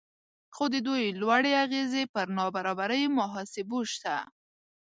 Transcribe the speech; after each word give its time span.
خو 0.55 0.63
د 0.73 0.75
دوی 0.87 1.03
لوړې 1.21 1.51
اغیزې 1.65 2.03
پر 2.13 2.25
نابرابرۍ 2.37 3.03
محاسبو 3.17 3.79
شته 3.93 4.15